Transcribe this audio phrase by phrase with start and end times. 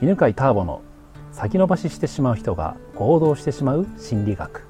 [0.00, 0.82] 犬飼ターボの
[1.32, 4.62] 先延ばししてしまう人が行動してしまう心理学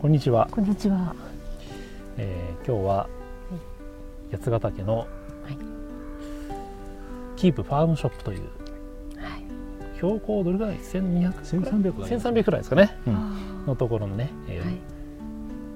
[0.00, 1.14] こんにちは、こんにちは。
[2.16, 3.08] えー今日は
[4.32, 5.08] 八ヶ岳のはい。
[7.36, 8.40] キープファームショップという
[9.18, 9.44] はい。
[9.96, 14.80] 標高どれぐらい？1200 1300ぐらい1300くらいですかね、うんあのところのね、えーーはい。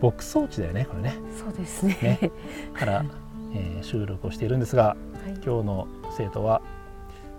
[0.02, 1.96] 牧草地だよねこれねそうですね。
[2.00, 2.30] ね
[2.74, 3.04] から、
[3.54, 4.96] えー収録をしているんですがはい。
[5.44, 6.62] 今日の生徒は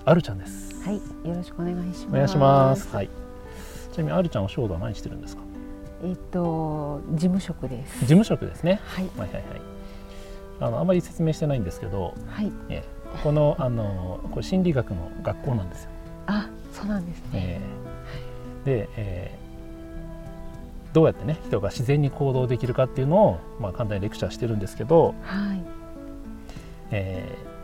[0.05, 0.95] あるちゃんですはい。
[1.27, 2.07] よろしくお願いします。
[2.09, 2.95] お願いします。
[2.95, 3.09] はい。
[3.91, 5.41] ちなみにあるちゃんは仕事は何してるんですか？
[6.03, 7.99] えっと事務職です。
[8.01, 8.79] 事務職ですね。
[8.85, 9.09] はい。
[9.17, 9.43] はいはいはい。
[10.59, 12.51] あのあまり説明してないんですけど、はい。
[12.69, 15.89] えーこのあのこれ心理学の学校なんですよ。
[16.27, 17.29] あ、そうなんですね。
[17.33, 19.45] えーで、えー
[20.93, 25.61] どうやってね人が自然に行動できるかっていうのをまあ簡単にレクチャーしてるんですけど、はい。
[26.91, 27.54] えー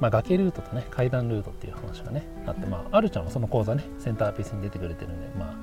[0.00, 5.56] まあ、崖ルートとね階段ルートっていう話がねあって、まあ、あるちゃんはその講座ねセンターピースに出てくれてるんで、ま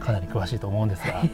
[0.00, 1.28] あ、かなり詳しいと思うんですが、 はい。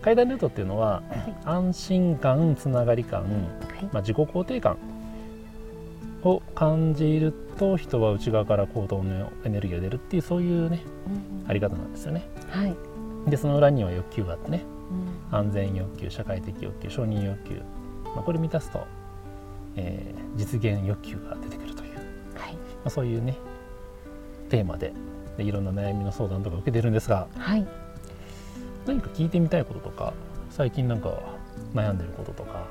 [0.00, 1.36] 階段ルートっていうのははい。
[1.44, 3.30] 安心感つながり感、はい。
[3.92, 4.76] まあ、自己肯定感
[6.24, 10.82] を感じると人は内側から行動のエネルギーが出るっていうそういうね
[11.44, 12.74] うんあり方なんですよねはい。
[13.28, 14.62] でその裏には欲求があってね
[15.30, 17.54] うん安全欲求社会的欲求承認欲求、
[18.14, 18.86] まあ、これ満たすと、
[19.76, 21.94] えー実現欲求が出てくるという、
[22.34, 22.56] まはい。
[22.86, 23.36] あ、そういうね
[24.48, 24.92] テーマで
[25.36, 27.66] でいろんな悩みの相談とか受けてるんですがはい。
[28.86, 30.14] 何か聞いてみたいこととか
[30.50, 31.10] 最近なんか
[31.74, 32.66] 悩んでることとか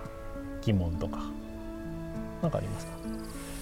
[0.61, 1.19] 疑問とか
[2.41, 2.91] 何かありますか？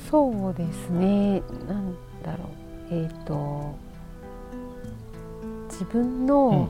[0.10, 1.42] そうですね。
[1.68, 2.94] なんだろう。
[2.94, 3.76] えっ、と
[5.70, 6.70] 自分の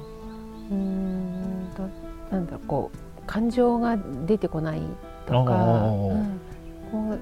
[0.70, 1.84] うーんと
[2.32, 4.82] なんだろうこう感情が出てこない
[5.26, 6.40] とか、うん
[6.92, 7.20] こう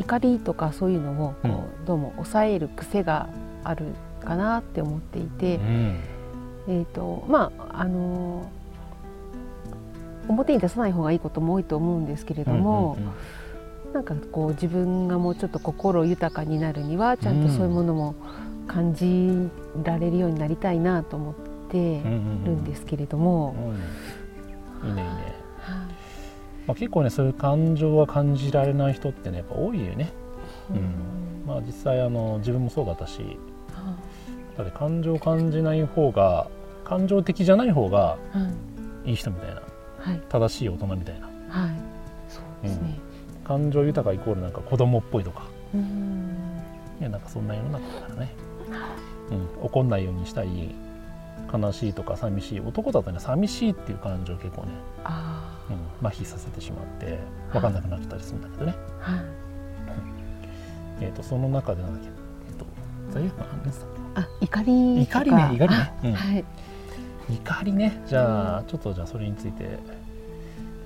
[0.00, 1.50] 怒りとかそういうのをこう、う
[1.82, 1.84] ん。
[1.84, 3.28] どうも抑える癖が
[3.64, 3.86] ある
[4.24, 6.00] かなって思っていて、うん。
[6.68, 8.50] えっ、とまああの
[10.28, 13.10] 表に出さない方がいいことも多いと思うんですけれども、うんうん
[13.88, 13.94] うん。
[13.94, 18.14] なんかこう自分がもうちょっと心豊かになるにはちゃんとそういうものも
[18.68, 19.50] 感じ
[19.82, 21.34] られるようになりたいなと思っ
[21.70, 22.12] てうん。
[22.12, 23.54] うんるんですけれども、
[24.82, 24.88] うん。
[24.88, 25.39] いいねいいね、はい
[26.70, 30.12] まあ、結構ねそういう感情は感じられない人ってねやっぱ多いよね、
[30.70, 30.76] うん。
[30.76, 30.84] うん。
[31.44, 33.22] まあ、実際あの自分もそうだったし
[33.72, 33.96] は
[34.56, 36.46] だって感情を感じない方が
[36.84, 38.44] 感情的じゃない方がいは
[39.04, 39.62] いいい人みたいな。
[39.98, 40.22] はい。
[40.28, 41.26] 正しい大人みたいな。
[41.48, 41.74] はい。
[42.28, 42.98] そうですね。
[43.42, 45.48] 感情豊かイコールなんか子供っぽいとか。
[45.74, 46.36] うん。
[47.00, 48.34] いやなんかそんな世の中だからね、
[49.30, 50.74] うん、怒んないようにしたり
[51.52, 54.68] 悲しいとか寂しい男だとね寂しいっていう感情を結構ね、
[55.04, 55.58] あ
[56.00, 57.18] うん、麻痺させてしまって
[57.52, 59.20] 分かんなくなったりするんだけどね、あはい。
[61.00, 62.08] えー、とその中でなんだっけ、
[62.50, 62.66] えっと
[63.10, 63.86] 罪悪感何ですか？
[64.16, 65.92] あ怒り怒りね怒りね。
[66.04, 66.14] うん。
[66.14, 66.44] あはい
[67.30, 68.02] 怒りね。
[68.06, 69.78] じゃあちょっとじゃあそれについて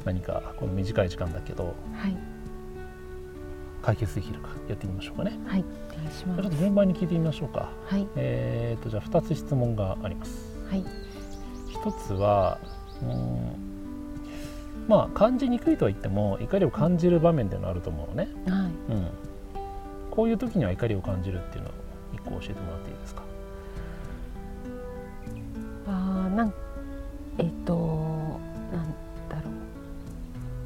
[0.05, 2.17] 何かこの短い時間だけどはい。
[3.83, 5.39] 解決できるかやってみましょうかね。
[5.47, 5.65] はい。
[6.39, 7.71] おちょっと順番に聞いてみましょうか。
[7.87, 8.07] はい。
[8.17, 10.85] えー、とじゃあ2つ質問がありますはい。
[11.69, 12.59] 一つは
[13.03, 13.65] うーん
[14.89, 18.93] まあ感じにくいとは言っても怒りを感じる場面っていうのはあると思うのね、はい。
[18.93, 19.09] うん、
[20.11, 21.73] こういう時には怒りを感じるっていうのを
[22.13, 23.23] 一個教えてもらっていいですか？
[25.87, 26.55] あーなん
[27.39, 27.77] えっ、と
[28.73, 28.87] なん
[29.29, 29.51] だろ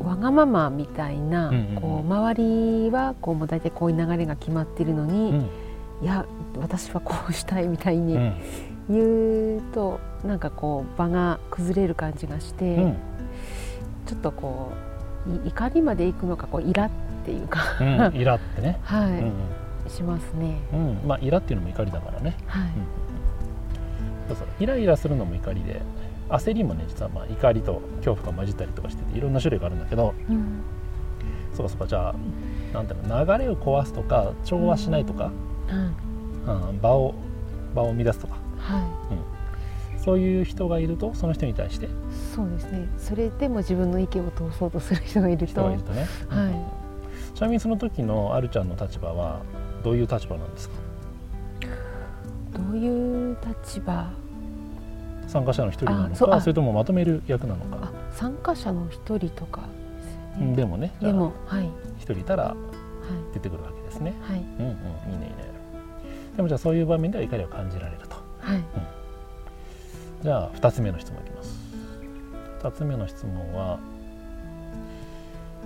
[0.01, 0.07] う。
[0.07, 1.75] わがままみたいな、うんうんうん。
[1.81, 2.35] こう周
[2.85, 5.49] りはこうもう大体こういう流れが決まってるのに、うん。
[6.03, 6.25] いや
[6.57, 8.35] 私はこうしたいみたいうにん
[8.89, 12.97] 言うと、なんかこう場が崩れる感じがして、うん。
[14.07, 14.73] ちょっとこ
[15.27, 16.91] うい怒りまでいくのかこうイラっ
[17.25, 17.61] ていうか。
[17.81, 19.33] うんイラってね、 はい、うん
[19.89, 20.59] しますね。
[20.73, 20.89] うん。
[20.89, 22.71] うん、まあイラっていうのも怒りだからね、はい、
[24.29, 24.49] そうそう。
[24.61, 25.81] イライラするのも怒りで
[26.29, 30.15] 焦りもね実はまあ怒りと恐怖が混じったりとかしてていろんな種類があるんだけど。
[30.29, 30.63] うん。
[31.55, 31.79] そうかそう。
[31.81, 32.15] かじゃあ
[32.75, 35.33] なんていうの流れを壊すとか調和しないとか、はい
[36.71, 37.15] うん、場を
[37.75, 38.83] 場を乱すとかはい。
[40.01, 41.89] そういう人がいるとその人に対して？
[42.35, 42.89] そうですね。
[42.99, 46.47] それでも自分の意見を通そうとする人がいると、人がいるとね、はい。
[46.47, 47.35] うん。
[47.35, 49.41] ちなみにその時のあるちゃんの立場は
[49.83, 50.75] どういう立場なんですか？
[52.53, 54.11] どういう立場？
[55.27, 59.63] 参加者の一人なのかそれともまとめる役なのあか、参加者の一人とか
[60.39, 60.57] でね。
[60.57, 61.69] でもねでもはい。
[61.99, 62.57] 一人いたらは
[63.35, 64.15] 出てくるわけですね。
[64.29, 64.33] い。
[64.33, 65.37] はいうんうんいいねいいね。
[66.37, 68.08] でもじゃあそういう場面では怒りを感じられると
[68.49, 68.63] はい。
[70.23, 71.59] じゃあ2つ目の質問いきます。
[72.63, 73.79] 2つ目の質問は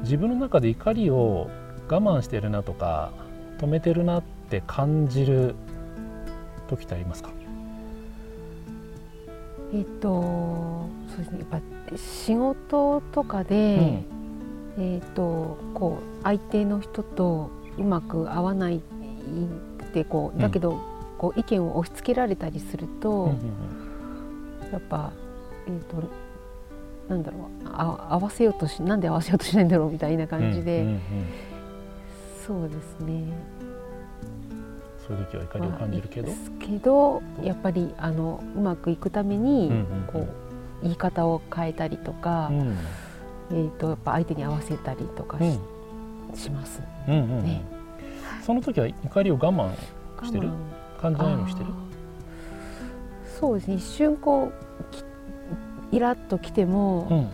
[0.01, 1.49] 自分の中で怒りを
[1.89, 3.13] 我慢してるなとか
[3.59, 5.55] 止めてるなって感じる
[6.69, 7.31] 時ってありますか？
[9.73, 11.39] えっとそうですね。
[11.51, 14.03] やっぱ仕事とかで、
[14.79, 18.81] えっとこう相手の人とうまく合わないっ
[19.93, 20.79] てこうだけど、
[21.23, 23.37] こう意見を押し付けられたりすると、うんうん
[24.73, 25.13] やっぱ
[25.67, 26.03] えっと
[27.09, 31.01] なんだろうあ合わせようとしなんで合わせようとしないんだろうみたいなうん感じで、うんうんうん
[32.47, 33.23] そうですね。
[35.07, 39.87] そういう時は怒りを感じるけど、まあですけどやっぱりあのうまくいくために、うんうんうん。
[40.13, 40.29] こう
[40.83, 42.77] 言い方を変えたりとか、うん。
[43.51, 45.39] えー、とやっぱ相手に合わせたりとか
[46.35, 46.83] し,、します。
[47.07, 47.45] うんうんうん。
[47.45, 47.63] ね
[48.45, 49.73] その時は怒りを我慢
[50.25, 50.49] してる？
[50.49, 51.71] 我慢感じないようにしてる？
[53.39, 53.75] そうですね。
[53.75, 55.05] 一瞬こうき
[55.97, 57.29] イラッときても、うん。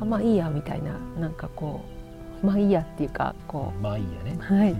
[0.00, 1.82] あまあいいやみたいななんかこ
[2.42, 4.38] うまあいいやっていうかこまあいいやね。
[4.38, 4.74] う、はい、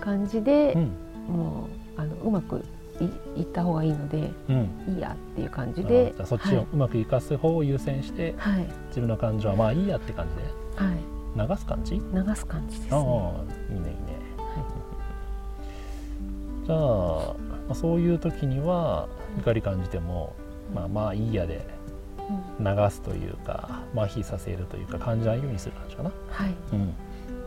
[0.00, 0.90] 感じでう、ん。
[1.34, 2.62] もうあのうまく
[3.00, 4.68] いいった方がいいのでうん。
[4.94, 10.42] いいやっていう感じあでじゃあそっちをうまく生かす方を優先してはい、はい自分の感情はまあいいやって感じで。
[10.84, 10.96] はい。
[11.48, 11.94] 流す感じ？
[11.94, 13.08] 流す感じですああね。
[13.70, 14.15] いいねいいね
[16.66, 19.08] じゃあ、まあ、そういう時には
[19.38, 20.34] 怒り感じても、
[20.74, 21.64] まあまあいいやで
[22.58, 22.64] うん。
[22.64, 26.54] 流すというか麻痺させるというか感じないようにする感じかな、はい。
[26.72, 26.94] うん、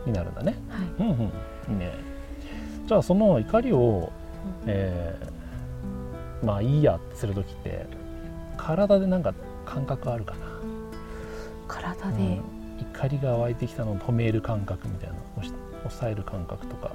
[0.06, 0.56] になるんだね。
[0.70, 1.10] はい。
[1.10, 1.24] うんうん。
[1.24, 1.24] い
[1.72, 1.92] いね。
[2.86, 4.10] じゃあその怒りを、
[4.66, 5.40] えー
[6.42, 7.84] まあいいやってする時って
[8.56, 9.34] 体でなんか
[9.66, 10.46] 感覚あるかな。
[11.68, 12.42] 体で、うん。
[12.80, 15.16] 怒りが湧いてきたのを止める感覚みたいな
[15.82, 16.92] 抑える感覚とか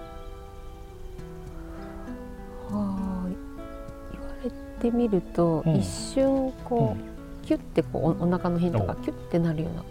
[2.75, 4.51] あー言われ
[4.81, 5.75] てみると、うん。
[5.75, 9.03] 一瞬こう、キュッてこうおお腹の辺とかお。
[9.03, 9.83] キュッてなるような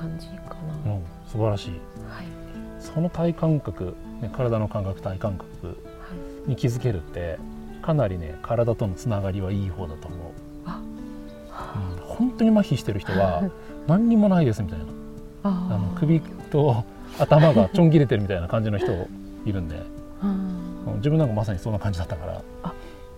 [0.00, 1.70] 感じかな、うん、素晴らしい。
[1.70, 1.78] はい。
[2.80, 5.72] その体感覚、ね、体の感覚体感覚は
[6.46, 6.50] い。
[6.50, 7.38] に気づけるって
[7.80, 10.20] かなりね体とのつながりはいい方だと思う、
[10.66, 10.80] あ。
[11.98, 13.44] うん、本当に麻痺してる人は
[13.86, 14.84] 何にもないですみたいな。
[15.44, 16.84] ああのー首と
[17.18, 18.90] 頭がちょん切れてるみたいな感じの人
[19.44, 19.76] いるんで。
[19.76, 20.01] うんうん
[21.02, 22.72] 自分なんかまさにそんな感じだったから、あ。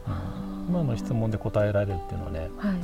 [0.09, 0.11] う
[0.73, 0.75] ん。
[0.75, 2.77] 今の質問で答えられるっていうのはねはい。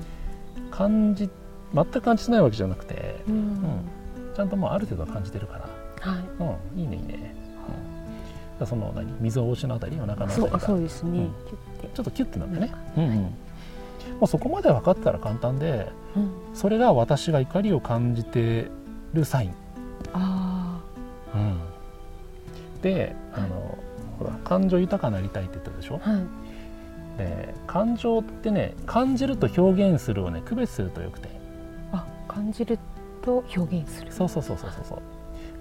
[0.71, 1.31] 感じ
[1.75, 3.89] 全く感じてないわけじゃなくてうん。
[4.37, 5.69] ちゃんとまあある程度は感じてるから。
[6.13, 6.25] はい。
[6.39, 7.35] うん、いいねいいね。
[8.61, 9.11] うん、その何？
[9.21, 11.31] 溝落ちのあたりお腹のあたりそうあがそうですね、うん。
[11.95, 12.73] ちょっとキュッてなってね。
[12.97, 13.15] うんうん。
[13.17, 13.33] も
[14.23, 16.31] うそこまで分かったら簡単で、うん。
[16.55, 18.71] それが私が怒りを感じて
[19.15, 19.55] るサイン。
[20.13, 20.81] あ
[21.35, 21.59] うん。
[22.83, 23.60] で、あの
[24.21, 26.01] ほら感情豊かになりたいって言ったでしょ？
[26.05, 26.21] あはい
[27.19, 31.29] で、感情ってね感じると表現するをね区別するとよくて。
[31.93, 32.79] あ感じる
[33.23, 34.99] と表現する、そうそうそうそうそうそう。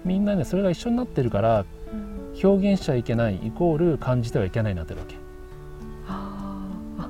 [0.04, 5.16] みんなねそれが一緒になってるからうん表現しちゃいけないイコール感じてはいけないになってるわけ。
[6.08, 7.08] あーあ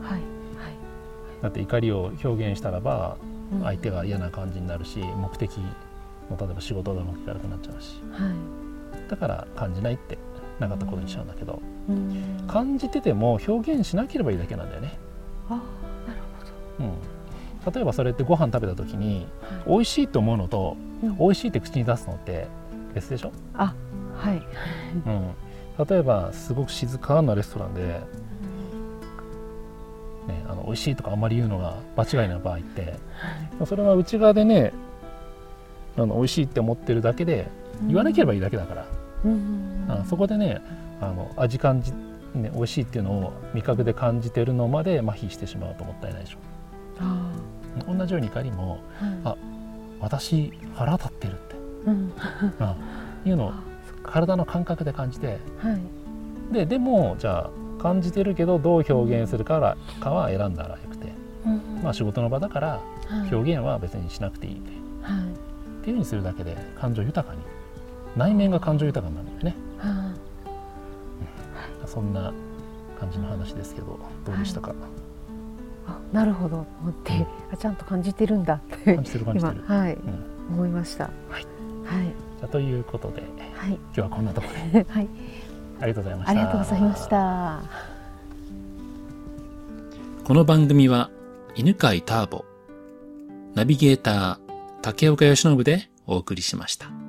[0.00, 0.02] うん。
[0.04, 0.22] はいはい
[1.42, 3.16] だって怒りを表現したらば
[3.54, 5.56] うん相手が嫌な感じになるし目的
[6.30, 8.32] の例えば仕事がうまくいかなくなっちゃうしはい
[9.12, 10.16] だから感じないって
[10.58, 11.60] なかったことにしちゃうんだけど。
[11.86, 12.46] うん。
[12.48, 14.98] 感じてても表現しなければいいだけなんだよね、
[15.50, 16.20] あーなる
[16.78, 19.26] ほうん、例えばそれってご飯食べた時に
[19.66, 19.76] ど、はい。
[19.76, 21.18] 美味しいと思うのとうん。
[21.18, 22.46] 美味しいって口に出すのって
[22.94, 23.74] 別でしょ、あ
[24.16, 24.42] はい。
[25.06, 27.82] うん、例えばすごく静かなレストランで、
[30.28, 32.94] ね、あの美味しいとかあんまり言うのが場違いな場合って
[33.66, 34.72] それは内側でね
[35.98, 37.48] あの美味しいって思ってるだけで
[37.86, 39.01] 言わなければいいだけだから、うん
[39.88, 40.60] あそこでね
[41.00, 41.92] あの味感じ、
[42.34, 46.38] ね、美味しいっていうのを味覚で感じてるのまで麻痺してしまうともったいないでしょ。
[46.98, 47.32] あ
[47.86, 49.36] 同じように怒りもーはい。
[49.36, 49.36] あ
[50.00, 51.94] 私腹立ってるって、うん。
[53.24, 53.52] うん、いうのを
[54.02, 55.38] 体の感覚で感じて。
[55.58, 56.52] はい。
[56.52, 57.48] ででもじゃ
[57.78, 61.12] あ感じてるけどどう表現するからかは選んだらよくて、
[61.82, 63.34] まあ、仕事の場だからはい。
[63.34, 64.70] 表現は別にしなくていいって。
[65.02, 65.22] はい。
[65.82, 67.40] っていうふうにするだけで感情豊かに
[68.16, 69.56] 内面が感情豊かになるんだよね。
[69.78, 70.22] はい
[71.86, 72.32] そんな
[72.98, 74.74] 感じの話ですけどどうでしたか、
[75.86, 76.64] あなるほど。
[76.80, 79.94] 思ってあちゃんと感じてるんだって感じてる感じてる、今はい。
[79.94, 81.04] うん、思いました。
[81.04, 81.32] はい。
[81.84, 82.06] はい。
[82.38, 83.22] じゃあということで
[83.54, 83.74] はい。
[83.74, 84.86] 今日はこんなところで。
[84.90, 85.08] はい。
[85.80, 86.30] ありがとうございました。
[86.30, 87.62] ありがとうございました。
[90.24, 91.10] この番組は
[91.56, 92.44] 犬飼ターボ、
[93.54, 94.38] ナビゲーター
[94.80, 97.01] 竹岡由伸でお送りしました。